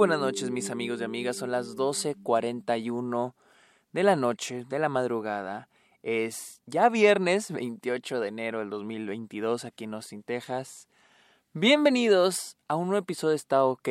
[0.00, 3.34] buenas noches mis amigos y amigas, son las 12.41
[3.92, 5.68] de la noche, de la madrugada.
[6.02, 10.88] Es ya viernes 28 de enero del 2022 aquí en Austin, Texas.
[11.52, 13.88] Bienvenidos a un nuevo episodio de Está OK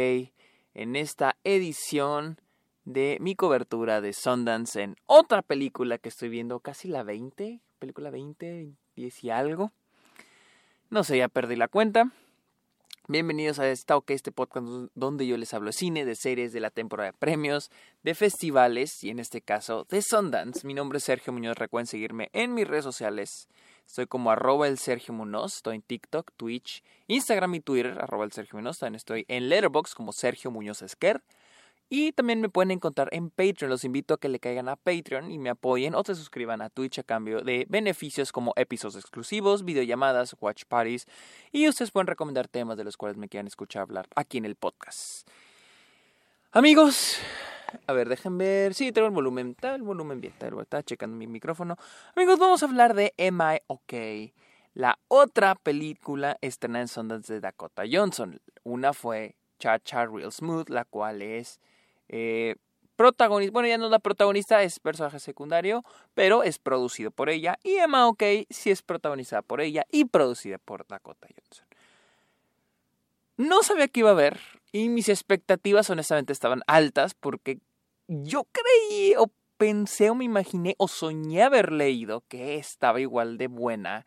[0.74, 2.40] en esta edición
[2.86, 8.10] de mi cobertura de Sundance en otra película que estoy viendo, casi la 20, película
[8.10, 9.72] 20, 10 y algo.
[10.90, 12.12] No sé, ya perdí la cuenta.
[13.12, 16.60] Bienvenidos a esta OK, este podcast donde yo les hablo de cine, de series, de
[16.60, 17.72] la temporada de premios,
[18.04, 20.68] de festivales y en este caso de Sundance.
[20.68, 23.50] Mi nombre es Sergio Muñoz, recuerden seguirme en mis redes sociales.
[23.88, 28.32] Estoy como arroba el Sergio Muñoz, estoy en TikTok, Twitch, Instagram y Twitter, arroba el
[28.32, 28.78] Sergio Muñoz.
[28.78, 31.24] También estoy en Letterboxd como Sergio Muñoz Esquer.
[31.92, 33.70] Y también me pueden encontrar en Patreon.
[33.70, 36.70] Los invito a que le caigan a Patreon y me apoyen o se suscriban a
[36.70, 41.08] Twitch a cambio de beneficios como episodios exclusivos, videollamadas, watch parties.
[41.52, 44.56] Y ustedes pueden recomendar temas de los cuales me quieran escuchar hablar aquí en el
[44.56, 45.28] podcast.
[46.52, 47.18] Amigos,
[47.88, 48.74] a ver, dejen ver.
[48.76, 49.52] Sí, tengo el volumen.
[49.52, 50.34] Está el volumen bien.
[50.62, 51.76] Está, checando mi micrófono.
[52.16, 54.32] Amigos, vamos a hablar de Am I OK?
[54.74, 58.40] La otra película estrenada en Sundance de Dakota Johnson.
[58.64, 61.60] Una fue Cha Cha Real Smooth, la cual es
[62.10, 62.56] eh,
[62.96, 67.58] protagonista, bueno, ya no es la protagonista, es personaje secundario, pero es producido por ella.
[67.64, 71.66] Y Emma OK sí es protagonizada por ella y producida por Dakota Johnson.
[73.38, 74.42] No sabía que iba a ver
[74.74, 77.60] y mis expectativas honestamente estaban altas porque
[78.08, 83.48] yo creí o pensé o me imaginé o soñé haber leído que estaba igual de
[83.48, 84.06] buena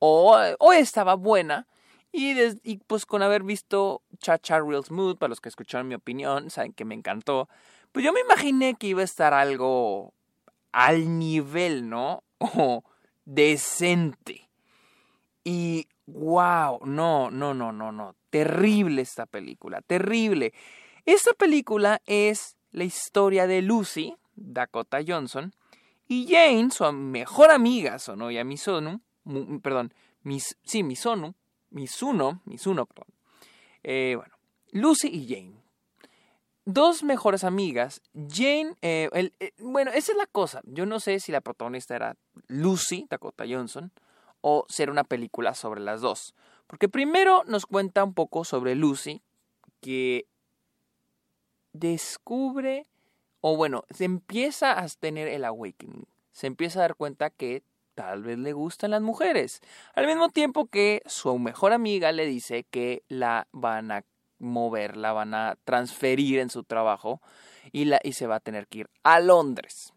[0.00, 1.68] o, o estaba buena
[2.12, 6.50] y, pues con haber visto Cha Cha Real Smooth, para los que escucharon mi opinión,
[6.50, 7.48] saben que me encantó.
[7.90, 10.12] Pues yo me imaginé que iba a estar algo
[10.72, 12.22] al nivel, ¿no?
[12.38, 12.84] O
[13.24, 14.50] decente.
[15.44, 18.14] Y wow, no, no, no, no, no.
[18.30, 20.52] Terrible esta película, terrible.
[21.04, 25.54] Esta película es la historia de Lucy, Dakota Johnson,
[26.08, 29.00] y Jane, su mejor amiga, Sonoya Misono,
[29.62, 31.34] perdón, mis, sí, Misono,
[31.72, 33.08] Misuno, Misuno, perdón.
[33.82, 34.34] Eh, bueno,
[34.70, 35.62] Lucy y Jane.
[36.64, 38.00] Dos mejores amigas.
[38.14, 39.10] Jane, eh,
[39.40, 40.60] eh, bueno, esa es la cosa.
[40.64, 42.16] Yo no sé si la protagonista era
[42.46, 43.90] Lucy, Dakota Johnson,
[44.40, 46.34] o ser una película sobre las dos.
[46.68, 49.22] Porque primero nos cuenta un poco sobre Lucy,
[49.80, 50.26] que
[51.72, 52.86] descubre,
[53.40, 56.06] o bueno, se empieza a tener el awakening.
[56.30, 57.62] Se empieza a dar cuenta que
[57.94, 59.60] tal vez le gustan las mujeres.
[59.94, 64.04] Al mismo tiempo que su mejor amiga le dice que la van a
[64.38, 67.20] mover, la van a transferir en su trabajo
[67.70, 69.92] y, se va a tener que ir a Londres.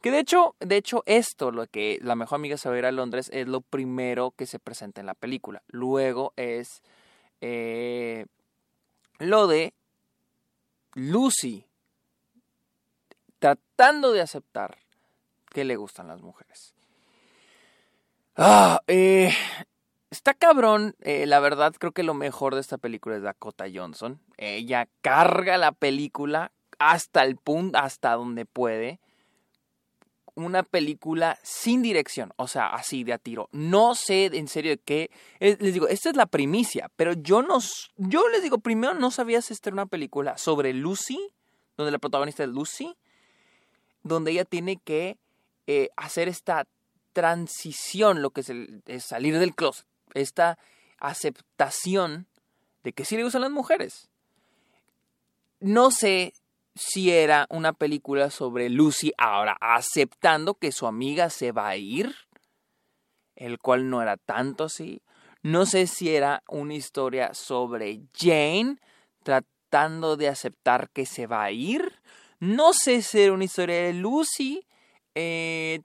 [0.00, 2.86] Que de hecho, de hecho, esto, lo que la mejor amiga se va a ir
[2.86, 5.62] a Londres, es lo primero que se presenta en la película.
[5.68, 6.82] Luego es
[7.40, 8.26] eh,
[9.18, 9.72] lo de
[10.92, 11.66] Lucy
[13.38, 14.78] tratando de aceptar
[15.50, 16.73] que le gustan las mujeres.
[18.36, 19.32] Ah, eh,
[20.10, 20.96] está cabrón.
[21.00, 24.20] Eh, la verdad, creo que lo mejor de esta película es Dakota Johnson.
[24.36, 28.98] Ella carga la película hasta el punto, hasta donde puede.
[30.34, 33.48] Una película sin dirección, o sea, así de a tiro.
[33.52, 35.10] No sé en serio de qué.
[35.38, 37.58] les digo, esta es la primicia, pero yo no.
[37.96, 41.20] Yo les digo, primero no sabías esta era una película sobre Lucy,
[41.76, 42.96] donde la protagonista es Lucy,
[44.02, 45.18] donde ella tiene que
[45.68, 46.66] eh, hacer esta
[47.14, 48.42] transición, lo que
[48.86, 50.58] es, salir del closet, esta
[50.98, 52.26] aceptación
[52.82, 54.10] de que sí le gustan las mujeres.
[55.60, 56.34] No sé
[56.74, 62.14] si era una película sobre Lucy ahora aceptando que su amiga se va a ir,
[63.36, 65.00] el cual no era tanto así.
[65.42, 68.76] No sé si era una historia sobre Jane
[69.22, 72.00] tratando de aceptar que se va a ir.
[72.40, 74.66] No sé si era una historia de Lucy
[75.14, 75.82] eh,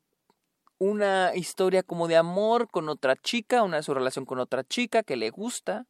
[0.80, 5.18] una historia como de amor con otra chica, una su relación con otra chica que
[5.18, 5.86] le gusta.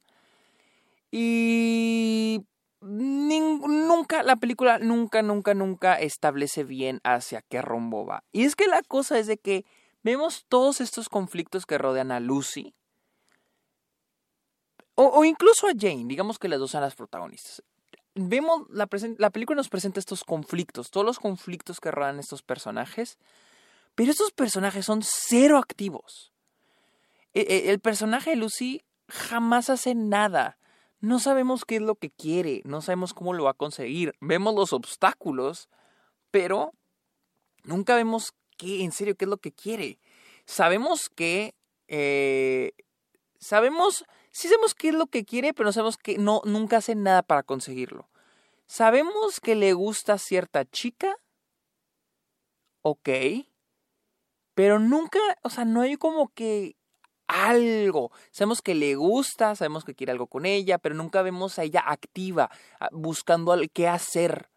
[1.12, 2.44] Y
[2.80, 8.24] nunca, la película nunca, nunca, nunca establece bien hacia qué rumbo va.
[8.32, 9.64] Y es que la cosa es de que
[10.02, 12.74] vemos todos estos conflictos que rodean a Lucy.
[14.96, 17.62] O, incluso a Jane, digamos que las dos son las protagonistas.
[18.14, 23.18] Vemos, la, la película nos presenta estos conflictos, todos los conflictos que rodean estos personajes
[24.00, 26.32] pero estos personajes son cero activos.
[27.34, 30.56] E, e, el personaje de Lucy jamás hace nada.
[31.00, 34.14] No sabemos qué es lo que quiere, no sabemos cómo lo va a conseguir.
[34.22, 35.68] Vemos los obstáculos,
[36.30, 36.72] pero
[37.62, 39.98] nunca vemos qué, en serio, qué es lo que quiere.
[40.46, 41.54] Sabemos que...
[41.88, 42.72] Eh,
[43.38, 44.06] sabemos...
[44.30, 47.22] Sí sabemos qué es lo que quiere, pero no sabemos que no, nunca hace nada
[47.22, 48.08] para conseguirlo.
[48.66, 51.18] sabemos que le gusta cierta chica,
[52.80, 53.10] ok,
[54.54, 56.76] pero nunca, o sea, no hay como que
[57.30, 58.10] algo.
[58.30, 61.82] Sabemos que le gusta, sabemos que quiere algo con ella, pero nunca vemos a ella
[61.86, 62.50] activa,
[62.90, 64.48] buscando qué hacer.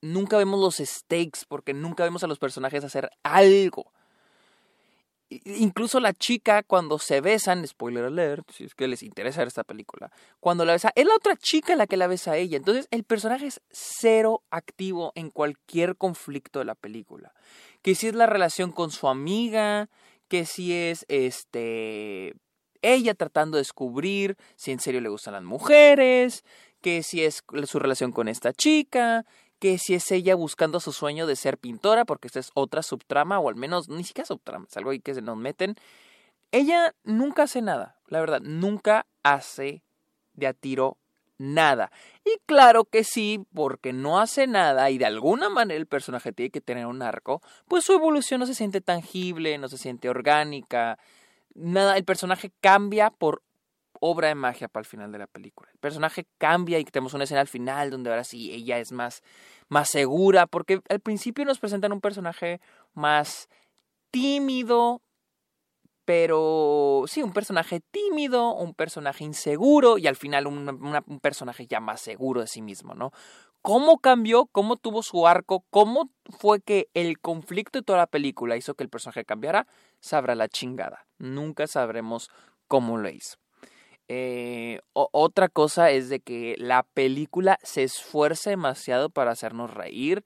[0.00, 3.92] Nunca vemos los stakes, porque nunca vemos a los personajes hacer algo.
[5.30, 9.64] Incluso la chica cuando se besan, spoiler alert, si es que les interesa ver esta
[9.64, 12.56] película, cuando la besa, es la otra chica la que la besa a ella.
[12.56, 17.32] Entonces el personaje es cero activo en cualquier conflicto de la película.
[17.84, 19.90] Que si es la relación con su amiga,
[20.28, 22.34] que si es este
[22.80, 26.44] ella tratando de descubrir si en serio le gustan las mujeres,
[26.80, 29.26] que si es su relación con esta chica,
[29.58, 33.38] que si es ella buscando su sueño de ser pintora, porque esta es otra subtrama,
[33.38, 35.74] o al menos ni siquiera subtrama, es algo ahí que se nos meten.
[36.52, 39.82] Ella nunca hace nada, la verdad, nunca hace
[40.32, 40.96] de a tiro
[41.38, 41.90] nada.
[42.24, 46.50] Y claro que sí, porque no hace nada y de alguna manera el personaje tiene
[46.50, 50.98] que tener un arco, pues su evolución no se siente tangible, no se siente orgánica,
[51.54, 53.42] nada, el personaje cambia por
[54.00, 55.70] obra de magia para el final de la película.
[55.72, 59.22] El personaje cambia y tenemos una escena al final donde ahora sí ella es más,
[59.68, 62.60] más segura, porque al principio nos presentan un personaje
[62.92, 63.48] más
[64.10, 65.00] tímido,
[66.04, 72.00] pero sí, un personaje tímido, un personaje inseguro y al final un, personaje ya más
[72.00, 73.12] seguro de sí mismo, ¿no?
[73.62, 74.44] ¿Cómo cambió?
[74.46, 75.64] ¿Cómo tuvo su arco?
[75.70, 79.66] ¿Cómo fue que el conflicto de toda la película hizo que el personaje cambiara?
[80.00, 81.06] Sabrá la chingada.
[81.18, 82.28] Nunca sabremos
[82.68, 83.38] cómo lo hizo.
[84.08, 90.24] Eh, otra cosa es de que la película se esfuerza demasiado para hacernos reír,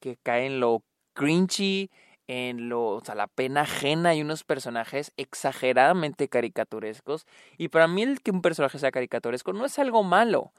[0.00, 1.90] que cae en lo cringy,
[2.30, 7.26] en lo, o sea, la pena ajena y unos personajes exageradamente caricaturescos.
[7.58, 10.52] Y para mí el que un personaje sea caricaturesco no es algo malo,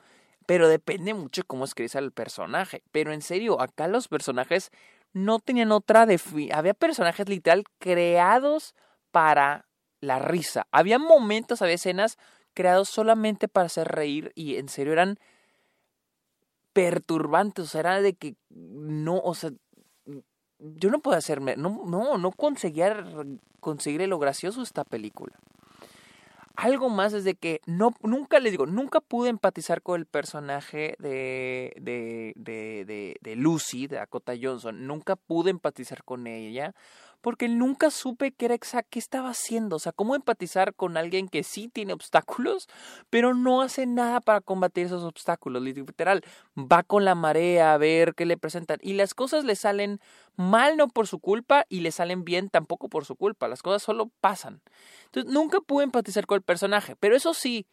[0.46, 2.84] pero depende mucho cómo escribes al personaje.
[2.92, 4.70] Pero en serio, acá los personajes
[5.14, 6.60] no tenían otra definición.
[6.60, 8.76] Había personajes literal creados
[9.12, 9.66] para
[10.02, 10.68] la risa.
[10.72, 12.18] Había momentos, había escenas
[12.54, 15.20] creados solamente para hacer reír y en serio eran
[16.74, 19.52] perturbantes, o sea, era de que no, o sea,
[20.62, 23.04] yo no puedo hacerme, no, no, no conseguía
[23.60, 25.34] conseguir lo gracioso esta película.
[26.56, 30.96] Algo más es de que no, nunca les digo, nunca pude empatizar con el personaje
[31.00, 36.76] de, de, de, de, de Lucy, de Dakota Johnson, nunca pude empatizar con ella
[37.22, 41.28] porque nunca supe qué era exacto, qué estaba haciendo, o sea, cómo empatizar con alguien
[41.28, 42.68] que sí tiene obstáculos,
[43.10, 46.24] pero no hace nada para combatir esos obstáculos, literal,
[46.58, 50.00] va con la marea a ver qué le presentan y las cosas le salen
[50.36, 53.84] mal no por su culpa y le salen bien tampoco por su culpa, las cosas
[53.84, 54.62] solo pasan.
[55.06, 57.68] Entonces, nunca pude empatizar con el personaje, pero eso sí,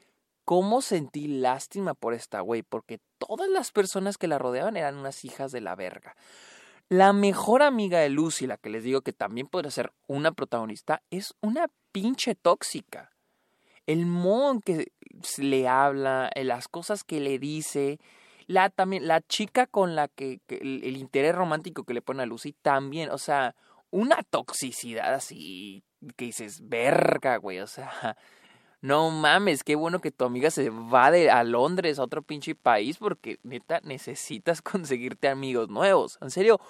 [0.45, 5.25] cómo sentí lástima por esta güey, porque todas las personas que la rodeaban eran unas
[5.25, 6.17] hijas de la verga.
[6.89, 11.03] La mejor amiga de Lucy, la que les digo que también podría ser una protagonista,
[11.11, 13.11] es una pinche tóxica.
[13.87, 14.93] El modo en que
[15.37, 17.99] le habla, eh, las cosas que le dice,
[18.47, 22.27] la también la chica con la que, el, el, interés romántico que le pone a
[22.27, 23.55] Lucy también, o sea,
[23.91, 25.85] una toxicidad así
[26.17, 28.17] que dices, verga, güey, o sea,
[28.81, 32.55] no mames, qué bueno que tu amiga se va de a Londres, a otro pinche
[32.55, 36.19] país, porque neta necesitas conseguirte amigos nuevos.
[36.21, 36.61] En serio,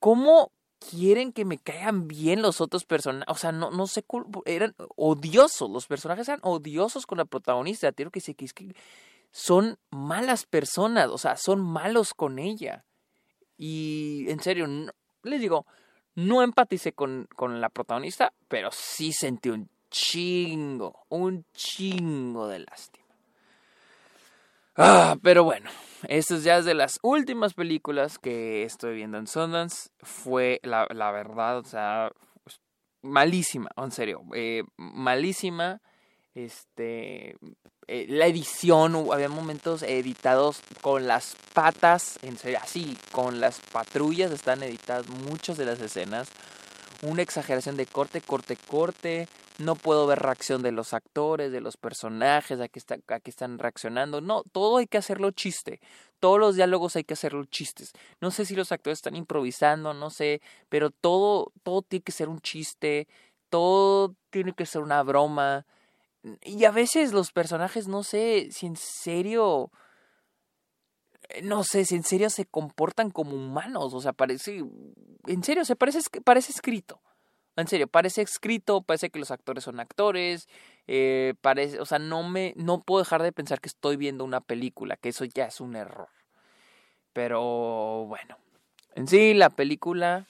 [0.00, 3.26] ¿cómo quieren que me caigan bien los otros personajes?
[3.28, 4.04] O sea, no, no sé,
[4.44, 7.92] eran odiosos, los personajes eran odiosos con la protagonista.
[7.92, 8.74] Tengo que decir que es que
[9.30, 12.84] son malas personas, o sea, son malos con ella.
[13.56, 14.66] Y en serio,
[15.22, 15.66] les digo,
[16.14, 23.04] no empaticé con, con la protagonista, pero sí sentí un chingo, un chingo de lástima.
[24.76, 25.70] Ah, pero bueno,
[26.08, 29.90] esto ya es de las últimas películas que estoy viendo en Sundance.
[30.02, 32.10] Fue la, la verdad, o sea,
[32.42, 32.60] pues,
[33.02, 35.80] malísima, en serio, eh, malísima.
[36.34, 37.36] Este,
[37.86, 44.32] eh, la edición, había momentos editados con las patas, en serio, así, con las patrullas
[44.32, 46.26] están editadas muchas de las escenas.
[47.02, 51.76] Una exageración de corte, corte, corte no puedo ver reacción de los actores, de los
[51.76, 54.20] personajes, a qué, está, están reaccionando.
[54.20, 55.80] No, todo hay que hacerlo chiste.
[56.20, 57.92] Todos los diálogos hay que hacerlo chistes.
[58.20, 62.28] No sé si los actores están improvisando, no sé, pero todo, todo tiene que ser
[62.28, 63.06] un chiste,
[63.50, 65.66] todo tiene que ser una broma.
[66.42, 69.70] Y a veces los personajes, no sé si en serio
[71.28, 74.62] eh, no sé, si en serio se comportan como humanos, o sea, parece,
[75.26, 77.00] en serio, se parece, parece escrito.
[77.56, 80.48] En serio, parece escrito, parece que los actores son actores,
[80.88, 84.40] eh, parece, o sea, no me, no puedo dejar de pensar que estoy viendo una
[84.40, 86.08] película, que eso ya es un error.
[87.12, 88.38] Pero bueno,
[88.94, 90.26] en sí la película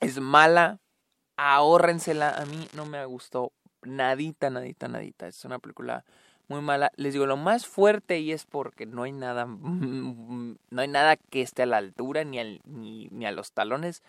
[0.00, 0.80] es mala,
[1.36, 6.04] ahórrensela, a mí no me gustó nadita, nadita, nadita, es una película
[6.48, 6.92] muy mala.
[6.96, 11.40] Les digo, lo más fuerte y es porque no hay nada, no hay nada que
[11.40, 14.02] esté a la altura ni, al, ni, ni a los talones.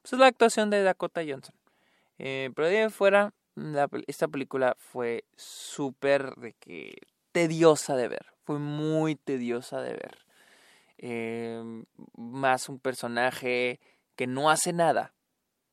[0.00, 1.54] Pues es la actuación de Dakota Johnson.
[2.18, 3.32] Eh, pero de ahí fuera,
[4.06, 6.96] esta película fue súper de que
[7.32, 8.26] tediosa de ver.
[8.44, 10.18] Fue muy tediosa de ver.
[10.98, 11.84] Eh,
[12.16, 13.80] más un personaje
[14.16, 15.14] que no hace nada.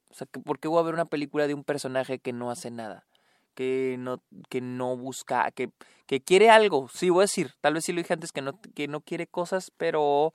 [0.09, 2.71] O sea, ¿por qué voy a ver una película de un personaje que no hace
[2.71, 3.05] nada?
[3.53, 5.69] Que no, que no busca, que,
[6.07, 6.87] que quiere algo.
[6.89, 9.27] Sí, voy a decir, tal vez sí lo dije antes que no, que no quiere
[9.27, 10.33] cosas, pero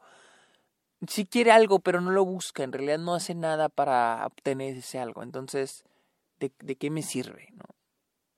[1.09, 2.63] sí quiere algo, pero no lo busca.
[2.63, 5.23] En realidad no hace nada para obtener ese algo.
[5.23, 5.85] Entonces,
[6.41, 7.49] ¿de, de qué me sirve?
[7.53, 7.65] ¿no?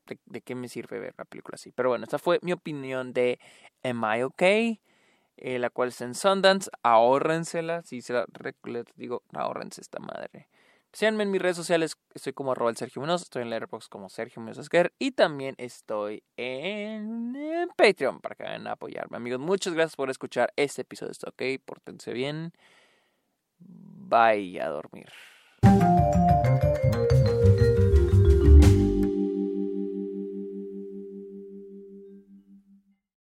[0.06, 1.72] ¿De, ¿De, qué me sirve ver la película así?
[1.72, 3.38] Pero bueno, esta fue mi opinión de
[3.82, 4.80] Am I Okay?
[5.36, 6.70] Eh, la cual está en Sundance.
[6.82, 7.82] Ahórrensela.
[7.82, 8.26] Si se la
[8.64, 10.48] les digo, ahórrense esta madre.
[10.92, 14.08] Síganme en mis redes sociales, estoy como arroba el Sergio Munoz, estoy en Letterboxd como
[14.08, 14.66] Sergio Munoz
[14.98, 19.18] y también estoy en, Patreon para que vayan a apoyarme.
[19.18, 21.42] Amigos, muchas gracias por escuchar este episodio, ¿está ok?
[21.66, 22.54] Pórtense bien.
[23.58, 25.12] Bye a dormir.